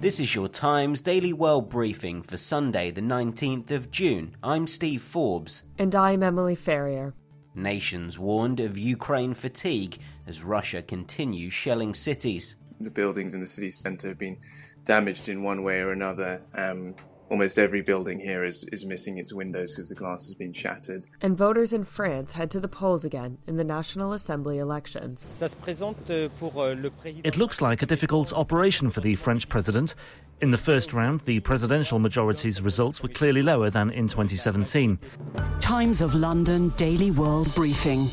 This 0.00 0.20
is 0.20 0.32
your 0.32 0.46
Times 0.46 1.00
Daily 1.00 1.32
World 1.32 1.68
Briefing 1.68 2.22
for 2.22 2.36
Sunday, 2.36 2.92
the 2.92 3.00
19th 3.00 3.72
of 3.72 3.90
June. 3.90 4.36
I'm 4.44 4.68
Steve 4.68 5.02
Forbes. 5.02 5.64
And 5.76 5.92
I'm 5.92 6.22
Emily 6.22 6.54
Ferrier. 6.54 7.14
Nations 7.56 8.16
warned 8.16 8.60
of 8.60 8.78
Ukraine 8.78 9.34
fatigue 9.34 9.98
as 10.24 10.44
Russia 10.44 10.82
continues 10.82 11.52
shelling 11.52 11.94
cities. 11.94 12.54
The 12.80 12.92
buildings 12.92 13.34
in 13.34 13.40
the 13.40 13.46
city 13.46 13.70
centre 13.70 14.06
have 14.10 14.18
been 14.18 14.38
damaged 14.84 15.28
in 15.28 15.42
one 15.42 15.64
way 15.64 15.80
or 15.80 15.90
another. 15.90 16.44
Um, 16.54 16.94
almost 17.30 17.58
every 17.58 17.82
building 17.82 18.18
here 18.18 18.44
is, 18.44 18.64
is 18.72 18.84
missing 18.84 19.18
its 19.18 19.32
windows 19.32 19.74
because 19.74 19.88
the 19.88 19.94
glass 19.94 20.24
has 20.26 20.34
been 20.34 20.52
shattered. 20.52 21.04
And 21.20 21.36
voters 21.36 21.72
in 21.72 21.84
France 21.84 22.32
head 22.32 22.50
to 22.52 22.60
the 22.60 22.68
polls 22.68 23.04
again 23.04 23.38
in 23.46 23.56
the 23.56 23.64
National 23.64 24.12
Assembly 24.12 24.58
elections. 24.58 25.42
It 27.24 27.36
looks 27.36 27.60
like 27.60 27.82
a 27.82 27.86
difficult 27.86 28.32
operation 28.32 28.90
for 28.90 29.00
the 29.00 29.14
French 29.14 29.48
president. 29.48 29.94
In 30.40 30.50
the 30.52 30.58
first 30.58 30.92
round, 30.92 31.22
the 31.22 31.40
presidential 31.40 31.98
majority's 31.98 32.62
results 32.62 33.02
were 33.02 33.08
clearly 33.08 33.42
lower 33.42 33.70
than 33.70 33.90
in 33.90 34.06
2017. 34.06 34.98
Times 35.58 36.00
of 36.00 36.14
London 36.14 36.68
Daily 36.76 37.10
World 37.10 37.52
Briefing. 37.54 38.08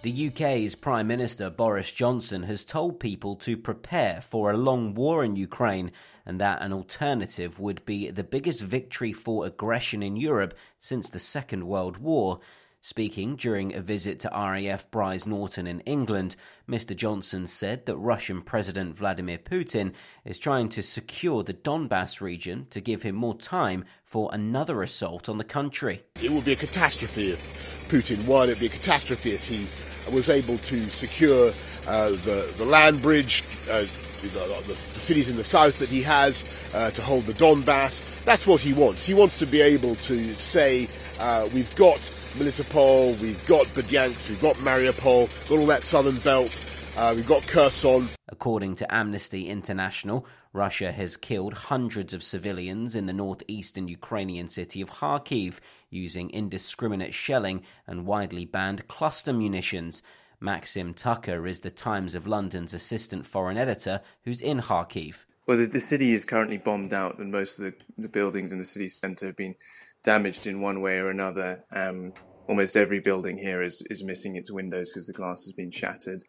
The 0.00 0.28
UK's 0.28 0.76
Prime 0.76 1.08
Minister 1.08 1.50
Boris 1.50 1.90
Johnson 1.90 2.44
has 2.44 2.64
told 2.64 3.00
people 3.00 3.34
to 3.34 3.56
prepare 3.56 4.20
for 4.22 4.52
a 4.52 4.56
long 4.56 4.94
war 4.94 5.24
in 5.24 5.34
Ukraine 5.34 5.90
and 6.24 6.40
that 6.40 6.62
an 6.62 6.72
alternative 6.72 7.58
would 7.58 7.84
be 7.84 8.08
the 8.08 8.22
biggest 8.22 8.60
victory 8.60 9.12
for 9.12 9.44
aggression 9.44 10.04
in 10.04 10.16
Europe 10.16 10.54
since 10.78 11.08
the 11.08 11.18
Second 11.18 11.66
World 11.66 11.96
War. 11.96 12.38
Speaking 12.80 13.34
during 13.34 13.74
a 13.74 13.80
visit 13.80 14.20
to 14.20 14.28
RAF 14.28 14.88
Brize 14.92 15.26
Norton 15.26 15.66
in 15.66 15.80
England, 15.80 16.36
Mr. 16.68 16.94
Johnson 16.94 17.48
said 17.48 17.86
that 17.86 17.96
Russian 17.96 18.42
President 18.42 18.96
Vladimir 18.96 19.38
Putin 19.38 19.94
is 20.24 20.38
trying 20.38 20.68
to 20.68 20.82
secure 20.82 21.42
the 21.42 21.54
Donbass 21.54 22.20
region 22.20 22.68
to 22.70 22.80
give 22.80 23.02
him 23.02 23.16
more 23.16 23.36
time 23.36 23.84
for 24.04 24.30
another 24.32 24.80
assault 24.80 25.28
on 25.28 25.38
the 25.38 25.44
country. 25.44 26.04
It 26.22 26.30
would 26.30 26.44
be 26.44 26.52
a 26.52 26.56
catastrophe 26.56 27.32
if 27.32 27.88
Putin 27.88 28.24
won. 28.26 28.48
It 28.48 28.52
would 28.52 28.60
be 28.60 28.66
a 28.66 28.70
catastrophe 28.70 29.32
if 29.32 29.42
he 29.42 29.66
was 30.12 30.28
able 30.28 30.58
to 30.58 30.88
secure 30.90 31.52
uh, 31.86 32.10
the, 32.10 32.52
the 32.56 32.64
land 32.64 33.02
bridge. 33.02 33.44
Uh, 33.70 33.86
the, 34.20 34.28
the, 34.28 34.64
the, 34.66 34.74
cities 34.74 35.30
in 35.30 35.36
the 35.36 35.44
south 35.44 35.78
that 35.78 35.88
he 35.88 36.02
has 36.02 36.44
uh, 36.74 36.90
to 36.90 37.02
hold 37.02 37.26
the 37.26 37.34
Donbass. 37.34 38.04
That's 38.24 38.48
what 38.48 38.60
he 38.60 38.72
wants. 38.72 39.04
He 39.04 39.14
wants 39.14 39.38
to 39.38 39.46
be 39.46 39.60
able 39.60 39.94
to 39.94 40.34
say, 40.34 40.88
uh, 41.20 41.48
we've 41.54 41.72
got 41.76 42.00
Melitopol, 42.34 43.18
we've 43.20 43.46
got 43.46 43.66
Berdyansk, 43.68 44.28
we've 44.28 44.40
got 44.40 44.56
Mariupol, 44.56 45.30
got 45.48 45.58
all 45.58 45.66
that 45.66 45.84
southern 45.84 46.18
belt, 46.18 46.60
uh, 46.98 47.14
we've 47.14 47.26
got 47.26 47.46
Kherson. 47.46 48.08
According 48.28 48.74
to 48.76 48.94
Amnesty 48.94 49.48
International, 49.48 50.26
Russia 50.52 50.90
has 50.90 51.16
killed 51.16 51.54
hundreds 51.54 52.12
of 52.12 52.24
civilians 52.24 52.96
in 52.96 53.06
the 53.06 53.12
northeastern 53.12 53.86
Ukrainian 53.86 54.48
city 54.48 54.80
of 54.80 54.90
Kharkiv 54.90 55.60
using 55.90 56.28
indiscriminate 56.30 57.14
shelling 57.14 57.62
and 57.86 58.04
widely 58.04 58.44
banned 58.44 58.88
cluster 58.88 59.32
munitions. 59.32 60.02
Maxim 60.40 60.92
Tucker 60.92 61.46
is 61.46 61.60
the 61.60 61.70
Times 61.70 62.16
of 62.16 62.26
London's 62.26 62.74
assistant 62.74 63.26
foreign 63.26 63.56
editor 63.56 64.00
who's 64.24 64.40
in 64.40 64.60
Kharkiv. 64.60 65.24
Well, 65.46 65.56
the, 65.56 65.66
the 65.66 65.80
city 65.80 66.12
is 66.12 66.24
currently 66.24 66.58
bombed 66.58 66.92
out, 66.92 67.18
and 67.18 67.30
most 67.30 67.58
of 67.58 67.64
the, 67.64 67.74
the 67.96 68.08
buildings 68.08 68.52
in 68.52 68.58
the 68.58 68.64
city 68.64 68.88
centre 68.88 69.26
have 69.26 69.36
been 69.36 69.54
damaged 70.02 70.46
in 70.48 70.60
one 70.60 70.80
way 70.80 70.98
or 70.98 71.10
another. 71.10 71.64
Um, 71.72 72.12
almost 72.48 72.76
every 72.76 72.98
building 72.98 73.38
here 73.38 73.62
is, 73.62 73.82
is 73.88 74.02
missing 74.02 74.34
its 74.34 74.50
windows 74.50 74.90
because 74.90 75.06
the 75.06 75.12
glass 75.12 75.44
has 75.44 75.52
been 75.52 75.70
shattered. 75.70 76.24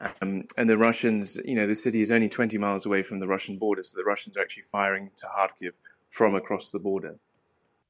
Um, 0.00 0.44
and 0.56 0.68
the 0.68 0.76
Russians, 0.76 1.38
you 1.44 1.54
know, 1.54 1.66
the 1.66 1.74
city 1.74 2.00
is 2.00 2.10
only 2.10 2.28
20 2.28 2.58
miles 2.58 2.84
away 2.84 3.02
from 3.02 3.20
the 3.20 3.28
Russian 3.28 3.58
border, 3.58 3.82
so 3.82 3.96
the 3.96 4.04
Russians 4.04 4.36
are 4.36 4.42
actually 4.42 4.64
firing 4.64 5.10
to 5.16 5.26
Kharkiv 5.26 5.78
from 6.08 6.34
across 6.34 6.70
the 6.70 6.78
border. 6.78 7.16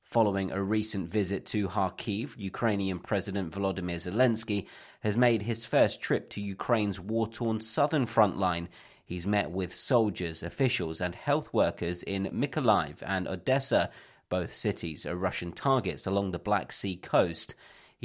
Following 0.04 0.52
a 0.52 0.62
recent 0.62 1.08
visit 1.08 1.46
to 1.46 1.68
Kharkiv, 1.68 2.36
Ukrainian 2.36 2.98
President 2.98 3.52
Volodymyr 3.52 3.96
Zelensky 3.96 4.66
has 5.00 5.16
made 5.16 5.42
his 5.42 5.64
first 5.64 6.00
trip 6.00 6.28
to 6.30 6.42
Ukraine's 6.42 7.00
war 7.00 7.26
torn 7.26 7.60
southern 7.60 8.06
front 8.06 8.36
line. 8.36 8.68
He's 9.04 9.26
met 9.26 9.50
with 9.50 9.74
soldiers, 9.74 10.42
officials, 10.42 11.00
and 11.00 11.14
health 11.14 11.52
workers 11.52 12.02
in 12.02 12.26
Mykolaiv 12.26 13.02
and 13.04 13.26
Odessa. 13.26 13.90
Both 14.28 14.56
cities 14.56 15.06
are 15.06 15.16
Russian 15.16 15.52
targets 15.52 16.06
along 16.06 16.30
the 16.30 16.38
Black 16.38 16.70
Sea 16.72 16.96
coast. 16.96 17.54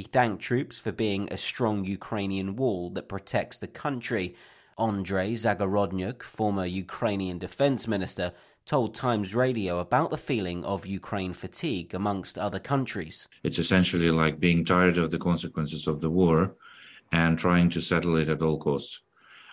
He 0.00 0.04
thanked 0.04 0.42
troops 0.42 0.78
for 0.78 0.92
being 0.92 1.28
a 1.30 1.36
strong 1.36 1.84
Ukrainian 1.84 2.56
wall 2.56 2.88
that 2.94 3.06
protects 3.06 3.58
the 3.58 3.66
country. 3.66 4.34
Andrei 4.78 5.34
Zagorodnyuk, 5.34 6.22
former 6.22 6.64
Ukrainian 6.64 7.36
defense 7.36 7.86
minister, 7.86 8.32
told 8.64 8.94
Times 8.94 9.34
Radio 9.34 9.78
about 9.78 10.08
the 10.10 10.16
feeling 10.16 10.64
of 10.64 10.86
Ukraine 10.86 11.34
fatigue 11.34 11.92
amongst 11.92 12.38
other 12.38 12.58
countries. 12.58 13.28
It's 13.42 13.58
essentially 13.58 14.10
like 14.10 14.40
being 14.40 14.64
tired 14.64 14.96
of 14.96 15.10
the 15.10 15.18
consequences 15.18 15.86
of 15.86 16.00
the 16.00 16.08
war 16.08 16.56
and 17.12 17.38
trying 17.38 17.68
to 17.68 17.82
settle 17.82 18.16
it 18.16 18.30
at 18.30 18.40
all 18.40 18.58
costs. 18.58 19.00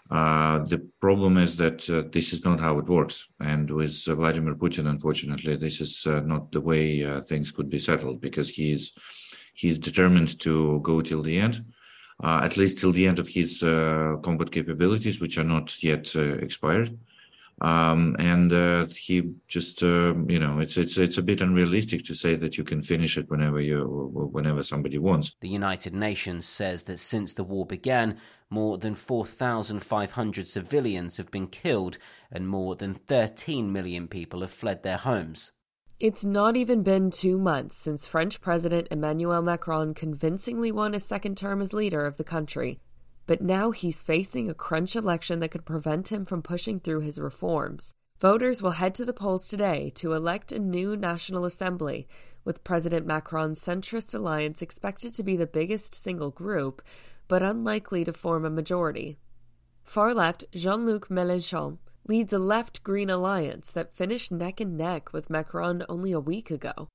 Uh, 0.09 0.59
the 0.59 0.79
problem 1.01 1.37
is 1.37 1.57
that 1.57 1.89
uh, 1.89 2.03
this 2.13 2.31
is 2.31 2.45
not 2.45 2.61
how 2.61 2.79
it 2.79 2.87
works. 2.87 3.27
And 3.41 3.69
with 3.69 4.01
Vladimir 4.05 4.55
Putin, 4.55 4.87
unfortunately, 4.87 5.57
this 5.57 5.81
is 5.81 6.07
uh, 6.07 6.21
not 6.21 6.53
the 6.53 6.61
way 6.61 7.03
uh, 7.03 7.19
things 7.23 7.51
could 7.51 7.69
be 7.69 7.79
settled 7.79 8.21
because 8.21 8.49
he 8.49 8.71
is 8.71 8.93
he's 9.57 9.77
determined 9.77 10.39
to 10.39 10.79
go 10.81 11.01
till 11.01 11.23
the 11.23 11.37
end, 11.39 11.65
uh, 12.23 12.41
at 12.43 12.57
least 12.57 12.77
till 12.79 12.91
the 12.91 13.07
end 13.07 13.19
of 13.19 13.27
his 13.27 13.59
combat 13.59 14.51
capabilities, 14.51 15.19
which 15.19 15.37
are 15.37 15.43
not 15.43 15.83
yet 15.83 16.15
expired. 16.15 16.97
Um, 17.59 18.15
and 18.19 18.53
uh, 18.53 18.85
he 18.85 19.33
just 19.47 19.81
uh, 19.81 20.13
you 20.27 20.37
know 20.37 20.59
it's 20.59 20.77
it's 20.77 20.95
it's 20.97 21.17
a 21.17 21.23
bit 21.23 21.41
unrealistic 21.41 22.05
to 22.05 22.13
say 22.13 22.35
that 22.35 22.55
you 22.55 22.63
can 22.63 22.83
finish 22.83 23.17
it 23.17 23.31
whenever 23.31 23.59
you 23.59 24.09
whenever 24.31 24.61
somebody 24.61 24.99
wants. 24.99 25.35
The 25.41 25.49
United 25.49 25.95
Nations 25.95 26.45
says 26.45 26.83
that 26.83 26.99
since 26.99 27.33
the 27.33 27.43
war 27.43 27.65
began, 27.65 28.17
more 28.51 28.77
than 28.77 28.93
4,500 28.93 30.47
civilians 30.47 31.17
have 31.17 31.31
been 31.31 31.47
killed 31.47 31.97
and 32.31 32.47
more 32.47 32.75
than 32.75 32.93
13 32.93 33.73
million 33.73 34.07
people 34.07 34.41
have 34.41 34.53
fled 34.53 34.83
their 34.83 34.97
homes. 34.97 35.51
It's 35.99 36.23
not 36.23 36.55
even 36.55 36.83
been 36.83 37.09
two 37.09 37.39
months 37.39 37.75
since 37.75 38.05
French 38.05 38.39
President 38.39 38.87
Emmanuel 38.91 39.41
Macron 39.41 39.95
convincingly 39.95 40.71
won 40.71 40.93
a 40.93 40.99
second 40.99 41.37
term 41.37 41.59
as 41.59 41.73
leader 41.73 42.05
of 42.05 42.17
the 42.17 42.23
country. 42.23 42.79
But 43.25 43.41
now 43.41 43.71
he's 43.71 43.99
facing 43.99 44.47
a 44.47 44.53
crunch 44.53 44.95
election 44.95 45.39
that 45.39 45.49
could 45.49 45.65
prevent 45.65 46.09
him 46.09 46.23
from 46.23 46.43
pushing 46.43 46.79
through 46.79 46.99
his 46.99 47.17
reforms. 47.17 47.95
Voters 48.19 48.61
will 48.61 48.77
head 48.77 48.93
to 48.93 49.05
the 49.05 49.13
polls 49.13 49.47
today 49.47 49.91
to 49.95 50.13
elect 50.13 50.51
a 50.51 50.59
new 50.59 50.95
National 50.95 51.45
Assembly, 51.45 52.07
with 52.45 52.63
President 52.63 53.07
Macron's 53.07 53.59
centrist 53.59 54.13
alliance 54.13 54.61
expected 54.61 55.15
to 55.15 55.23
be 55.23 55.35
the 55.35 55.47
biggest 55.47 55.95
single 55.95 56.29
group, 56.29 56.83
but 57.27 57.41
unlikely 57.41 58.05
to 58.05 58.13
form 58.13 58.45
a 58.45 58.51
majority. 58.51 59.17
Far 59.83 60.13
left 60.13 60.45
Jean 60.51 60.85
Luc 60.85 61.07
Mélenchon 61.07 61.79
leads 62.07 62.33
a 62.33 62.39
left 62.39 62.83
green 62.83 63.09
alliance 63.09 63.71
that 63.71 63.95
finished 63.95 64.31
neck 64.31 64.59
and 64.59 64.77
neck 64.77 65.13
with 65.13 65.29
Macron 65.29 65.83
only 65.89 66.11
a 66.11 66.19
week 66.19 66.49
ago. 66.49 66.89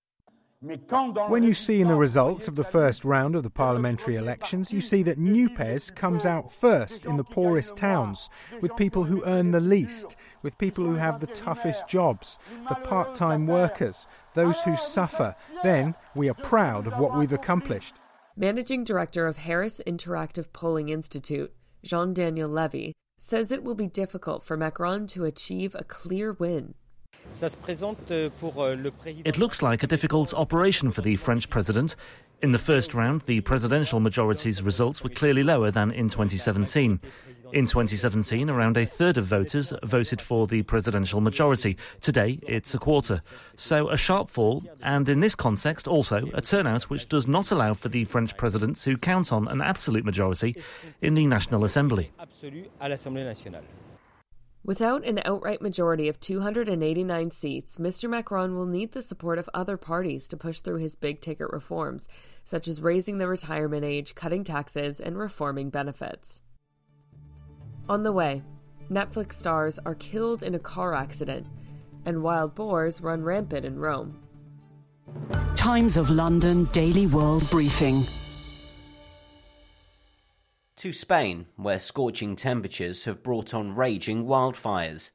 When 1.27 1.43
you 1.43 1.55
see 1.55 1.81
in 1.81 1.89
the 1.89 1.97
results 1.97 2.47
of 2.47 2.55
the 2.55 2.63
first 2.63 3.05
round 3.05 3.35
of 3.35 3.43
the 3.43 3.51
parliamentary 3.51 4.15
elections, 4.15 4.73
you 4.73 4.81
see 4.81 5.03
that 5.03 5.19
NUPES 5.19 5.91
comes 5.91 6.25
out 6.25 6.53
first 6.53 7.05
in 7.05 7.17
the 7.17 7.25
poorest 7.25 7.77
towns, 7.77 8.31
with 8.61 8.77
people 8.77 9.03
who 9.03 9.25
earn 9.25 9.51
the 9.51 9.61
least, 9.61 10.15
with 10.43 10.57
people 10.59 10.85
who 10.85 10.95
have 10.95 11.19
the 11.19 11.27
toughest 11.27 11.89
jobs, 11.89 12.39
the 12.69 12.77
part 12.77 13.13
time 13.17 13.49
workers, 13.49 14.07
those 14.35 14.61
who 14.63 14.77
suffer. 14.77 15.35
Then 15.65 15.97
we 16.15 16.31
are 16.31 16.35
proud 16.35 16.87
of 16.87 16.97
what 17.01 17.19
we've 17.19 17.33
accomplished. 17.33 17.97
Managing 18.37 18.85
Director 18.85 19.27
of 19.27 19.39
Harris 19.39 19.81
Interactive 19.85 20.53
Polling 20.53 20.91
Institute, 20.91 21.53
Jean 21.83 22.15
Daniel 22.15 22.49
Levy, 22.49 22.93
says 23.23 23.53
it 23.53 23.63
will 23.63 23.77
be 23.77 23.87
difficult 23.87 24.43
for 24.43 24.57
Macron 24.57 25.07
to 25.07 25.25
achieve 25.25 25.77
a 25.79 25.85
clear 25.85 26.33
win. 26.33 26.75
Euh, 27.41 27.49
euh, 28.11 28.93
it 29.25 29.39
looks 29.39 29.63
like 29.63 29.85
a 29.85 29.87
difficult 29.87 30.35
operation 30.35 30.91
for 30.91 31.03
the 31.03 31.15
French 31.15 31.49
president. 31.49 31.95
In 32.43 32.51
the 32.51 32.59
first 32.59 32.95
round, 32.95 33.23
the 33.27 33.41
presidential 33.41 34.01
majority's 34.01 34.61
results 34.61 35.05
were 35.05 35.11
clearly 35.11 35.45
lower 35.45 35.71
than 35.71 35.93
in 35.93 36.09
2017. 36.09 36.99
In 37.53 37.67
2017, 37.67 38.49
around 38.49 38.79
a 38.79 38.87
third 38.87 39.19
of 39.19 39.27
voters 39.27 39.75
voted 39.83 40.23
for 40.23 40.47
the 40.47 40.63
presidential 40.63 41.21
majority. 41.21 41.77
Today, 42.01 42.39
it's 42.49 42.73
a 42.73 42.79
quarter. 42.79 43.21
So 43.57 43.91
a 43.91 43.99
sharp 43.99 44.31
fall, 44.31 44.65
and 44.81 45.07
in 45.07 45.21
this 45.21 45.35
context, 45.35 45.87
also 45.87 46.31
a 46.33 46.41
turnout 46.41 46.85
which 46.85 47.11
does 47.11 47.29
not 47.29 47.51
allow 47.51 47.75
for 47.75 47.91
the 47.91 48.07
French 48.07 48.35
president 48.39 48.79
to 48.79 48.97
count 48.97 49.35
on 49.35 49.49
an 49.49 49.61
absolute 49.61 50.03
majority 50.03 50.57
in 51.03 51.13
the 51.13 51.27
National 51.27 51.67
Assembly. 51.67 52.11
Without 54.65 55.05
an 55.05 55.21
outright 55.27 55.61
majority 55.61 56.09
of 56.09 56.21
289 56.21 57.31
seats, 57.33 57.77
Mr. 57.77 58.09
Macron 58.09 58.55
will 58.55 58.65
need 58.65 58.93
the 58.93 59.03
support 59.03 59.39
of 59.39 59.51
other 59.53 59.77
parties 59.77 60.27
to 60.29 60.39
push 60.39 60.61
through 60.61 60.79
his 60.79 60.97
big 60.97 61.21
ticket 61.21 61.51
reforms, 61.51 62.09
such 62.47 62.67
as 62.67 62.81
raising 62.81 63.19
the 63.19 63.29
retirement 63.29 63.85
age, 63.85 64.15
cutting 64.15 64.43
taxes, 64.43 65.01
and 65.01 65.19
reforming 65.19 65.69
benefits. 65.69 66.41
On 67.89 68.03
the 68.03 68.13
way, 68.13 68.43
Netflix 68.91 69.35
stars 69.35 69.79
are 69.85 69.95
killed 69.95 70.43
in 70.43 70.55
a 70.55 70.59
car 70.59 70.95
accident, 70.95 71.47
and 72.05 72.23
wild 72.23 72.55
boars 72.55 73.01
run 73.01 73.23
rampant 73.23 73.65
in 73.65 73.79
Rome. 73.79 74.19
Times 75.55 75.97
of 75.97 76.11
London 76.11 76.65
Daily 76.73 77.07
World 77.07 77.49
Briefing 77.51 78.05
to 80.83 80.93
Spain, 80.93 81.47
where 81.55 81.79
scorching 81.79 82.35
temperatures 82.35 83.05
have 83.05 83.23
brought 83.23 83.55
on 83.55 83.73
raging 83.73 84.25
wildfires. 84.25 85.13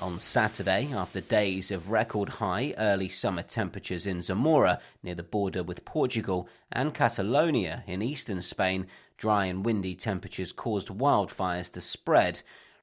On 0.00 0.20
Saturday, 0.20 0.92
after 0.92 1.20
days 1.20 1.72
of 1.72 1.90
record 1.90 2.28
high 2.28 2.72
early 2.78 3.08
summer 3.08 3.42
temperatures 3.42 4.06
in 4.06 4.22
Zamora, 4.22 4.80
near 5.02 5.16
the 5.16 5.24
border 5.24 5.64
with 5.64 5.84
Portugal, 5.84 6.48
and 6.70 6.94
Catalonia 6.94 7.82
in 7.84 8.00
eastern 8.00 8.40
Spain, 8.40 8.86
dry 9.16 9.46
and 9.46 9.64
windy 9.64 9.96
temperatures 9.96 10.52
caused 10.52 10.86
wildfires 10.86 11.72
to 11.72 11.80
spread. 11.80 12.42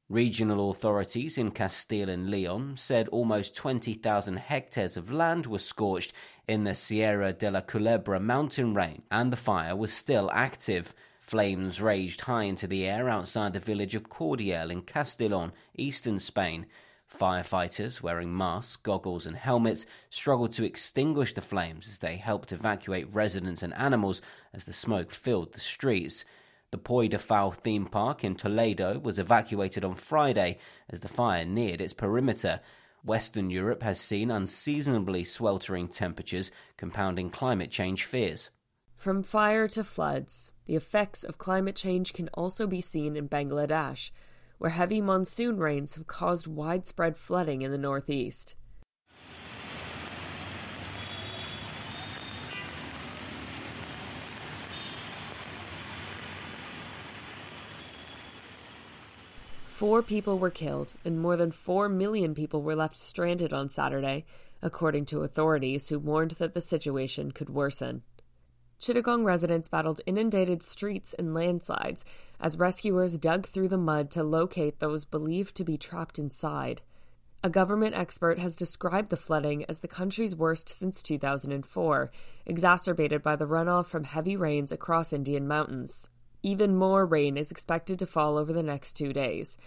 Regional 0.10 0.70
authorities 0.70 1.38
in 1.38 1.52
Castile 1.52 2.10
and 2.10 2.30
Leon 2.30 2.76
said 2.76 3.08
almost 3.08 3.56
20,000 3.56 4.36
hectares 4.36 4.98
of 4.98 5.10
land 5.10 5.46
were 5.46 5.58
scorched 5.58 6.12
in 6.50 6.66
the 6.66 6.76
Sierra 6.76 7.32
de 7.32 7.50
la 7.50 7.62
Culebra 7.62 8.20
mountain 8.20 8.74
range, 8.74 9.04
and 9.10 9.32
the 9.32 9.38
fire 9.38 9.76
was 9.76 9.94
still 9.94 10.30
active. 10.34 10.94
Flames 11.22 11.80
raged 11.80 12.22
high 12.22 12.44
into 12.44 12.68
the 12.68 12.86
air 12.86 13.10
outside 13.10 13.54
the 13.54 13.60
village 13.62 13.96
of 13.96 14.10
Cordial 14.10 14.70
in 14.70 14.82
Castellon, 14.82 15.54
eastern 15.78 16.20
Spain. 16.20 16.66
Firefighters, 17.18 18.02
wearing 18.02 18.36
masks, 18.36 18.76
goggles, 18.76 19.26
and 19.26 19.38
helmets, 19.38 19.86
struggled 20.10 20.54
to 20.54 20.66
extinguish 20.66 21.34
the 21.34 21.42
flames 21.42 21.88
as 21.88 22.00
they 22.00 22.18
helped 22.18 22.52
evacuate 22.52 23.14
residents 23.14 23.64
and 23.64 23.74
animals 23.76 24.22
as 24.54 24.66
the 24.66 24.74
smoke 24.74 25.12
filled 25.12 25.54
the 25.54 25.60
streets. 25.60 26.26
The 26.72 26.78
Puy 26.78 27.08
du 27.08 27.18
Fou 27.18 27.52
theme 27.52 27.86
park 27.86 28.24
in 28.24 28.36
Toledo 28.36 29.00
was 29.00 29.18
evacuated 29.18 29.86
on 29.86 29.96
Friday 29.96 30.58
as 30.90 31.00
the 31.00 31.08
fire 31.08 31.46
neared 31.46 31.80
its 31.80 31.94
perimeter. 31.94 32.60
Western 33.04 33.50
Europe 33.50 33.84
has 33.84 34.00
seen 34.00 34.32
unseasonably 34.32 35.24
sweltering 35.24 35.88
temperatures, 35.88 36.52
compounding 36.76 37.30
climate 37.30 37.72
change 37.72 38.04
fears. 38.04 38.50
From 38.96 39.24
fire 39.24 39.68
to 39.70 39.84
floods, 39.84 40.52
the 40.66 40.76
effects 40.76 41.24
of 41.24 41.38
climate 41.38 41.76
change 41.76 42.14
can 42.14 42.30
also 42.34 42.66
be 42.66 42.82
seen 42.82 43.16
in 43.16 43.30
Bangladesh, 43.30 44.10
where 44.58 44.72
heavy 44.72 45.02
monsoon 45.02 45.58
rains 45.58 45.96
have 45.96 46.08
caused 46.08 46.48
widespread 46.48 47.18
flooding 47.18 47.62
in 47.62 47.72
the 47.72 47.78
northeast. 47.78 48.56
Four 59.76 60.02
people 60.02 60.40
were 60.40 60.50
killed, 60.50 60.94
and 61.04 61.20
more 61.20 61.36
than 61.36 61.52
four 61.52 61.90
million 61.90 62.34
people 62.34 62.62
were 62.62 62.78
left 62.78 62.96
stranded 62.96 63.52
on 63.52 63.68
Saturday, 63.68 64.24
according 64.62 65.06
to 65.08 65.24
authorities 65.24 65.90
who 65.90 66.00
warned 66.00 66.32
that 66.32 66.54
the 66.54 66.62
situation 66.62 67.34
could 67.34 67.50
worsen. 67.50 68.02
Chittagong 68.80 69.24
residents 69.24 69.68
battled 69.68 70.02
inundated 70.06 70.62
streets 70.62 71.14
and 71.14 71.34
landslides 71.34 72.04
as 72.40 72.60
rescuers 72.60 73.18
dug 73.18 73.46
through 73.46 73.70
the 73.70 73.78
mud 73.78 74.12
to 74.12 74.24
locate 74.24 74.80
those 74.80 75.06
believed 75.06 75.56
to 75.56 75.64
be 75.64 75.78
trapped 75.78 76.20
inside. 76.20 76.82
A 77.44 77.50
government 77.50 77.96
expert 77.96 78.40
has 78.40 78.56
described 78.56 79.10
the 79.10 79.18
flooding 79.18 79.66
as 79.66 79.80
the 79.80 79.88
country's 79.88 80.36
worst 80.36 80.68
since 80.68 81.02
2004, 81.02 82.12
exacerbated 82.46 83.22
by 83.22 83.36
the 83.36 83.46
runoff 83.46 83.86
from 83.86 84.04
heavy 84.04 84.36
rains 84.36 84.72
across 84.72 85.14
Indian 85.14 85.48
mountains. 85.48 86.10
Even 86.42 86.76
more 86.76 87.06
rain 87.06 87.38
is 87.38 87.52
expected 87.52 88.00
to 88.00 88.06
fall 88.06 88.38
over 88.38 88.52
the 88.52 88.64
next 88.64 88.94
two 88.94 89.14
days. 89.14 89.58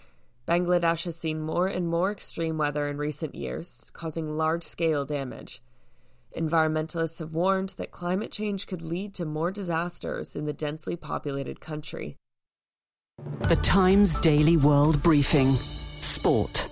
Bangladesh 0.47 1.05
has 1.05 1.15
seen 1.15 1.41
more 1.41 1.67
and 1.67 1.87
more 1.87 2.11
extreme 2.11 2.57
weather 2.57 2.87
in 2.87 2.97
recent 2.97 3.33
years, 3.33 3.89
causing 3.93 4.37
large 4.37 4.63
scale 4.63 5.05
damage. 5.05 5.61
Environmentalists 6.35 7.19
have 7.19 7.33
warned 7.33 7.69
that 7.77 7.91
climate 7.91 8.31
change 8.31 8.67
could 8.67 8.81
lead 8.81 9.15
to 9.15 9.25
more 9.25 9.51
disasters 9.51 10.35
in 10.35 10.45
the 10.45 10.53
densely 10.53 10.95
populated 10.95 11.59
country. 11.59 12.15
The 13.47 13.55
Times 13.57 14.15
Daily 14.21 14.55
World 14.55 15.01
Briefing 15.01 15.53
Sport. 15.53 16.67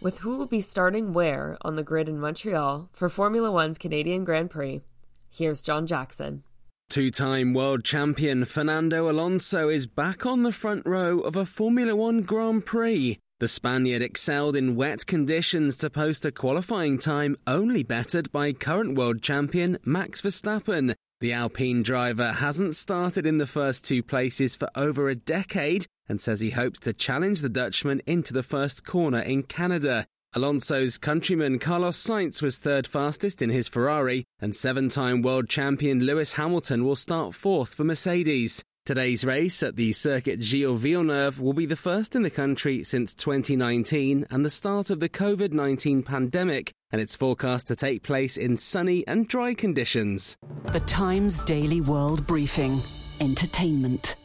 With 0.00 0.18
who 0.18 0.36
will 0.36 0.46
be 0.46 0.60
starting 0.60 1.12
where 1.12 1.56
on 1.62 1.74
the 1.74 1.82
grid 1.82 2.08
in 2.08 2.18
Montreal 2.18 2.88
for 2.92 3.08
Formula 3.08 3.50
One's 3.50 3.78
Canadian 3.78 4.24
Grand 4.24 4.50
Prix, 4.50 4.82
here's 5.30 5.62
John 5.62 5.86
Jackson. 5.86 6.42
Two 6.90 7.10
time 7.10 7.54
world 7.54 7.84
champion 7.84 8.44
Fernando 8.44 9.10
Alonso 9.10 9.70
is 9.70 9.86
back 9.86 10.26
on 10.26 10.42
the 10.42 10.52
front 10.52 10.84
row 10.84 11.20
of 11.20 11.36
a 11.36 11.46
Formula 11.46 11.96
One 11.96 12.20
Grand 12.20 12.66
Prix. 12.66 13.18
The 13.42 13.48
Spaniard 13.48 14.02
excelled 14.02 14.54
in 14.54 14.76
wet 14.76 15.04
conditions 15.04 15.74
to 15.78 15.90
post 15.90 16.24
a 16.24 16.30
qualifying 16.30 16.96
time 16.96 17.36
only 17.44 17.82
bettered 17.82 18.30
by 18.30 18.52
current 18.52 18.96
world 18.96 19.20
champion 19.20 19.78
Max 19.84 20.20
Verstappen. 20.20 20.94
The 21.20 21.32
Alpine 21.32 21.82
driver 21.82 22.34
hasn't 22.34 22.76
started 22.76 23.26
in 23.26 23.38
the 23.38 23.46
first 23.48 23.84
two 23.84 24.00
places 24.00 24.54
for 24.54 24.68
over 24.76 25.08
a 25.08 25.16
decade 25.16 25.86
and 26.08 26.20
says 26.20 26.38
he 26.38 26.50
hopes 26.50 26.78
to 26.82 26.92
challenge 26.92 27.40
the 27.40 27.48
Dutchman 27.48 28.00
into 28.06 28.32
the 28.32 28.44
first 28.44 28.84
corner 28.84 29.18
in 29.18 29.42
Canada. 29.42 30.06
Alonso's 30.34 30.96
countryman 30.96 31.58
Carlos 31.58 32.00
Sainz 32.00 32.42
was 32.42 32.58
third 32.58 32.86
fastest 32.86 33.42
in 33.42 33.50
his 33.50 33.66
Ferrari, 33.66 34.24
and 34.38 34.54
seven 34.54 34.88
time 34.88 35.20
world 35.20 35.48
champion 35.48 36.06
Lewis 36.06 36.34
Hamilton 36.34 36.84
will 36.84 36.94
start 36.94 37.34
fourth 37.34 37.74
for 37.74 37.82
Mercedes. 37.82 38.62
Today's 38.84 39.24
race 39.24 39.62
at 39.62 39.76
the 39.76 39.92
Circuit 39.92 40.42
Gilles 40.42 40.76
Villeneuve 40.76 41.40
will 41.40 41.52
be 41.52 41.66
the 41.66 41.76
first 41.76 42.16
in 42.16 42.22
the 42.22 42.30
country 42.30 42.82
since 42.82 43.14
2019 43.14 44.26
and 44.28 44.44
the 44.44 44.50
start 44.50 44.90
of 44.90 44.98
the 44.98 45.08
COVID 45.08 45.52
19 45.52 46.02
pandemic, 46.02 46.72
and 46.90 47.00
it's 47.00 47.14
forecast 47.14 47.68
to 47.68 47.76
take 47.76 48.02
place 48.02 48.36
in 48.36 48.56
sunny 48.56 49.06
and 49.06 49.28
dry 49.28 49.54
conditions. 49.54 50.36
The 50.72 50.80
Times 50.80 51.38
Daily 51.44 51.80
World 51.80 52.26
Briefing 52.26 52.80
Entertainment. 53.20 54.16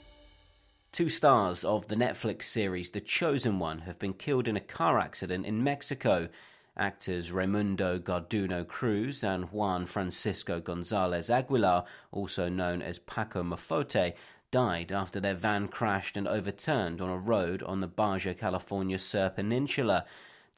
Two 0.91 1.09
stars 1.09 1.63
of 1.63 1.87
the 1.87 1.95
Netflix 1.95 2.45
series 2.45 2.89
The 2.89 2.99
Chosen 2.99 3.59
One 3.59 3.81
have 3.81 3.99
been 3.99 4.13
killed 4.13 4.47
in 4.47 4.57
a 4.57 4.59
car 4.59 4.97
accident 4.97 5.45
in 5.45 5.63
Mexico. 5.63 6.29
Actors 6.75 7.31
Raimundo 7.31 7.97
Garduno 7.97 8.67
Cruz 8.67 9.23
and 9.23 9.51
Juan 9.51 9.87
Francisco 9.87 10.59
Gonzalez 10.59 11.29
Aguilar, 11.29 11.85
also 12.11 12.49
known 12.49 12.83
as 12.83 12.99
Paco 12.99 13.41
Mufote, 13.41 14.13
died 14.51 14.91
after 14.91 15.19
their 15.19 15.33
van 15.33 15.67
crashed 15.67 16.15
and 16.15 16.27
overturned 16.27 17.01
on 17.01 17.09
a 17.09 17.17
road 17.17 17.61
on 17.63 17.81
the 17.81 17.87
Baja 17.87 18.33
California 18.33 18.97
Sur 18.97 19.29
Peninsula. 19.29 20.05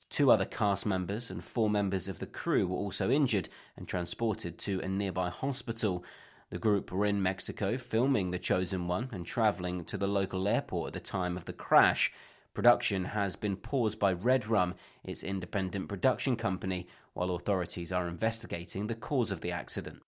Two 0.09 0.31
other 0.31 0.45
cast 0.45 0.85
members 0.85 1.29
and 1.29 1.43
four 1.43 1.69
members 1.69 2.07
of 2.07 2.19
the 2.19 2.25
crew 2.25 2.67
were 2.67 2.77
also 2.77 3.09
injured 3.09 3.49
and 3.75 3.87
transported 3.87 4.57
to 4.59 4.79
a 4.81 4.87
nearby 4.87 5.29
hospital. 5.29 6.03
The 6.49 6.59
group 6.59 6.91
were 6.91 7.05
in 7.05 7.21
Mexico 7.21 7.77
filming 7.77 8.31
The 8.31 8.39
Chosen 8.39 8.87
One 8.87 9.09
and 9.11 9.25
traveling 9.25 9.85
to 9.85 9.97
the 9.97 10.07
local 10.07 10.47
airport 10.47 10.87
at 10.89 10.93
the 10.93 10.99
time 10.99 11.37
of 11.37 11.45
the 11.45 11.53
crash. 11.53 12.11
Production 12.53 13.05
has 13.05 13.35
been 13.35 13.55
paused 13.55 13.99
by 13.99 14.13
Redrum, 14.13 14.73
its 15.03 15.23
independent 15.23 15.87
production 15.87 16.35
company, 16.35 16.87
while 17.13 17.31
authorities 17.31 17.91
are 17.91 18.07
investigating 18.07 18.87
the 18.87 18.95
cause 18.95 19.29
of 19.29 19.41
the 19.41 19.51
accident. 19.51 20.01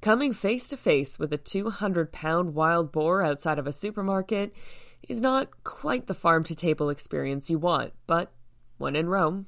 Coming 0.00 0.32
face 0.32 0.66
to 0.68 0.78
face 0.78 1.18
with 1.18 1.30
a 1.30 1.36
200 1.36 2.10
pound 2.10 2.54
wild 2.54 2.90
boar 2.90 3.22
outside 3.22 3.58
of 3.58 3.66
a 3.66 3.72
supermarket 3.72 4.54
is 5.06 5.20
not 5.20 5.62
quite 5.62 6.06
the 6.06 6.14
farm 6.14 6.42
to 6.44 6.54
table 6.54 6.88
experience 6.88 7.50
you 7.50 7.58
want, 7.58 7.92
but 8.06 8.32
when 8.78 8.96
in 8.96 9.10
Rome. 9.10 9.46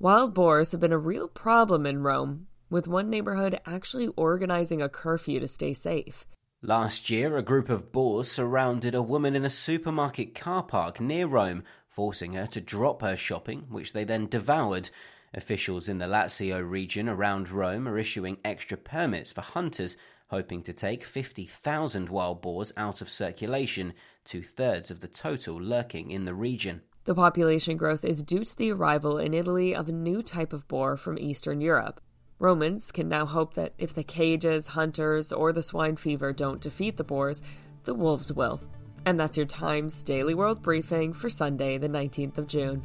Wild 0.00 0.34
boars 0.34 0.72
have 0.72 0.80
been 0.80 0.92
a 0.92 0.98
real 0.98 1.28
problem 1.28 1.86
in 1.86 2.02
Rome, 2.02 2.48
with 2.68 2.88
one 2.88 3.08
neighborhood 3.08 3.60
actually 3.66 4.08
organizing 4.16 4.82
a 4.82 4.88
curfew 4.88 5.38
to 5.38 5.46
stay 5.46 5.72
safe. 5.72 6.26
Last 6.60 7.08
year, 7.08 7.36
a 7.36 7.42
group 7.42 7.68
of 7.68 7.92
boars 7.92 8.28
surrounded 8.28 8.96
a 8.96 9.02
woman 9.02 9.36
in 9.36 9.44
a 9.44 9.50
supermarket 9.50 10.34
car 10.34 10.64
park 10.64 11.00
near 11.00 11.28
Rome, 11.28 11.62
forcing 11.86 12.32
her 12.32 12.48
to 12.48 12.60
drop 12.60 13.00
her 13.02 13.16
shopping, 13.16 13.66
which 13.68 13.92
they 13.92 14.02
then 14.02 14.26
devoured. 14.26 14.90
Officials 15.34 15.88
in 15.88 15.98
the 15.98 16.06
Lazio 16.06 16.62
region 16.68 17.08
around 17.08 17.50
Rome 17.50 17.88
are 17.88 17.98
issuing 17.98 18.38
extra 18.44 18.76
permits 18.76 19.32
for 19.32 19.40
hunters, 19.40 19.96
hoping 20.28 20.62
to 20.62 20.72
take 20.72 21.04
50,000 21.04 22.08
wild 22.08 22.40
boars 22.40 22.72
out 22.76 23.00
of 23.00 23.10
circulation, 23.10 23.94
two 24.24 24.44
thirds 24.44 24.92
of 24.92 25.00
the 25.00 25.08
total 25.08 25.60
lurking 25.60 26.12
in 26.12 26.24
the 26.24 26.34
region. 26.34 26.82
The 27.04 27.16
population 27.16 27.76
growth 27.76 28.04
is 28.04 28.22
due 28.22 28.44
to 28.44 28.56
the 28.56 28.72
arrival 28.72 29.18
in 29.18 29.34
Italy 29.34 29.74
of 29.74 29.88
a 29.88 29.92
new 29.92 30.22
type 30.22 30.52
of 30.52 30.68
boar 30.68 30.96
from 30.96 31.18
Eastern 31.18 31.60
Europe. 31.60 32.00
Romans 32.38 32.92
can 32.92 33.08
now 33.08 33.26
hope 33.26 33.54
that 33.54 33.74
if 33.76 33.92
the 33.92 34.04
cages, 34.04 34.68
hunters, 34.68 35.32
or 35.32 35.52
the 35.52 35.62
swine 35.62 35.96
fever 35.96 36.32
don't 36.32 36.60
defeat 36.60 36.96
the 36.96 37.04
boars, 37.04 37.42
the 37.84 37.94
wolves 37.94 38.32
will. 38.32 38.60
And 39.04 39.18
that's 39.18 39.36
your 39.36 39.46
Times 39.46 40.02
Daily 40.02 40.34
World 40.34 40.62
Briefing 40.62 41.12
for 41.12 41.28
Sunday, 41.28 41.76
the 41.76 41.88
19th 41.88 42.38
of 42.38 42.46
June. 42.46 42.82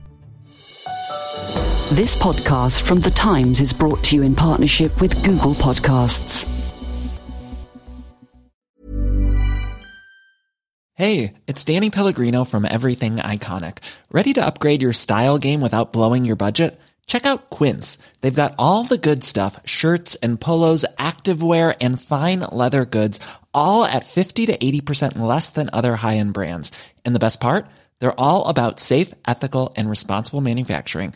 This 1.91 2.15
podcast 2.15 2.83
from 2.83 2.99
The 2.99 3.09
Times 3.09 3.59
is 3.59 3.73
brought 3.73 4.03
to 4.03 4.15
you 4.15 4.21
in 4.21 4.35
partnership 4.35 5.01
with 5.01 5.25
Google 5.25 5.55
Podcasts. 5.55 6.47
Hey, 10.93 11.33
it's 11.47 11.63
Danny 11.63 11.89
Pellegrino 11.89 12.43
from 12.43 12.65
Everything 12.65 13.15
Iconic. 13.15 13.79
Ready 14.11 14.33
to 14.33 14.45
upgrade 14.45 14.83
your 14.83 14.93
style 14.93 15.39
game 15.39 15.61
without 15.61 15.91
blowing 15.91 16.25
your 16.25 16.35
budget? 16.35 16.79
Check 17.07 17.25
out 17.25 17.49
Quince. 17.49 17.97
They've 18.21 18.35
got 18.35 18.53
all 18.59 18.83
the 18.83 18.99
good 18.99 19.23
stuff 19.23 19.59
shirts 19.65 20.13
and 20.21 20.39
polos, 20.39 20.85
activewear, 20.99 21.75
and 21.81 21.99
fine 21.99 22.41
leather 22.51 22.85
goods, 22.85 23.19
all 23.51 23.83
at 23.83 24.05
50 24.05 24.45
to 24.45 24.55
80% 24.55 25.17
less 25.17 25.49
than 25.49 25.71
other 25.73 25.95
high 25.95 26.17
end 26.17 26.33
brands. 26.33 26.71
And 27.03 27.15
the 27.15 27.19
best 27.19 27.39
part? 27.39 27.65
They're 27.99 28.19
all 28.19 28.45
about 28.47 28.79
safe, 28.79 29.11
ethical, 29.27 29.73
and 29.75 29.89
responsible 29.89 30.41
manufacturing. 30.41 31.15